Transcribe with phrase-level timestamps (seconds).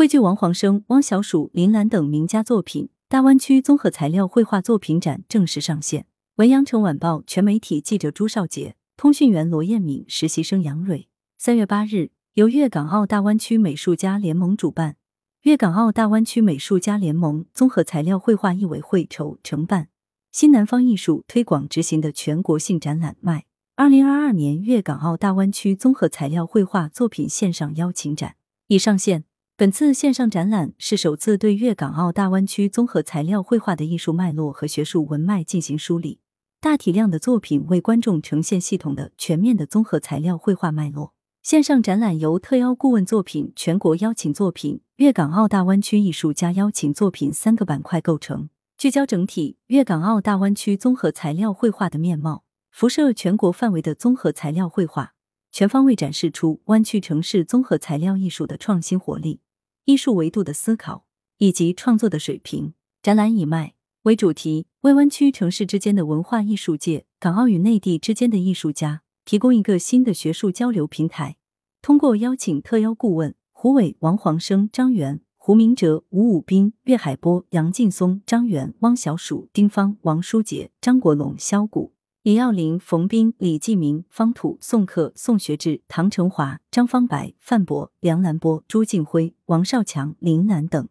[0.00, 6.06] 汇聚王黄生、汪小鼠、林兰等名家作品，大湾区综合材料绘画作品展正式上线。
[6.36, 11.06] 文阳城晚报全媒体记者朱少杰，通讯员罗艳敏，实习生杨蕊。
[11.36, 14.96] 三月八日，由粤港澳大湾区美术家联盟主办，
[15.42, 19.88] 粤港澳大湾区美术家联盟综合材料绘画艺委会筹承办，
[20.32, 23.44] 新南方艺术推广执行的全国性展览卖
[23.76, 28.36] 二零二二年粤港澳大湾区综合材料绘画作品线上邀请展
[28.68, 29.24] 已上线。
[29.60, 36.18] 本次线上展览是首次对粤港澳大湾区综合材料绘画的艺术脉络和学术文脉进行梳理，
[36.62, 41.12] 大体量的作品为观众呈现系统的、全面的综合材料绘画脉络。
[41.42, 55.12] 线上展览由特邀顾问作品、全国邀请作品、粤港澳大湾区艺术家邀请作品三个板块构成，聚焦整体粤港澳大湾区综合材料绘画的面貌，辐射全国范围的综合材料绘画，
[55.52, 59.40] 全方位展示出湾区城市综合材料艺术的创新活力。
[59.84, 61.04] 艺术维度的思考
[61.38, 62.74] 以及创作的水平。
[63.02, 71.36] 展览以卖为主题，为湾区城市之间的文化艺术界、港澳与内地之间的艺术家提供一个新的学术交流平台。
[71.82, 81.94] 通过邀请特邀顾问胡伟、王黄生、张元、胡明哲、吴武斌、岳海波、杨劲松、张元、汪小鼠、丁芳、王书杰、张国龙、肖谷。
[82.22, 90.86] 李耀林、冯斌、李继明、方土、宋克、宋学志、唐成华、张方白、范博、梁兰波、朱敬辉、王少强、林楠等，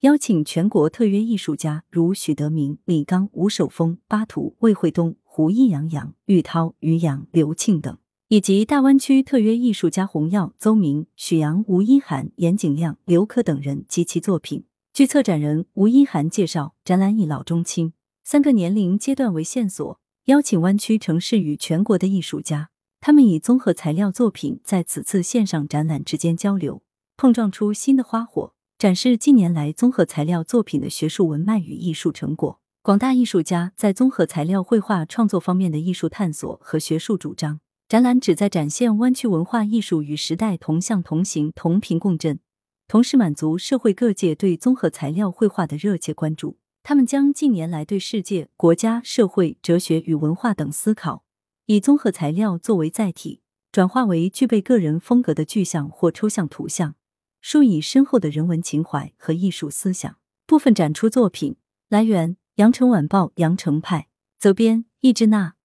[0.00, 7.96] 邀请全国特约艺术家如许德明、李刚、吴守峰、巴图、魏惠东、胡一阳、杨玉涛、于洋、刘庆等，
[8.28, 14.64] 以及大湾区特约艺术家洪耀、邹明、许阳、吴一涵、严景亮、刘可等人及其作品。
[14.92, 19.98] 据策展人吴一涵介绍，展览以老中青三个年龄阶段为线索。
[20.26, 26.82] 邀请湾区城市与全国的艺术家，他们以综合材料作品在此次线上展览之间交流，
[27.16, 32.60] 碰撞出新的花火，展示近年来综合材料作品的学术文脉与艺术成果。
[32.82, 37.60] 广大艺术家在综合材料绘画创作方面的艺术探索和学术主张。
[37.88, 42.40] 展览旨在展现湾区文化艺术与时代同向同行、同频共振，
[42.88, 46.58] 同时满足社会各界对综合材料绘画的热切关注。
[46.88, 51.24] 他们将近年来对世界、国家、社会、哲学与文化等思考，
[51.64, 53.40] 以综合材料作为载体，
[53.72, 56.94] 转化为具备个人风格的具象或抽象图像，
[57.40, 60.16] 书以深厚的人文情怀和艺术思想。
[60.46, 61.56] 部分展出作品
[61.88, 64.06] 来源：羊城晚报羊城派，
[64.38, 65.54] 责编：易之娜。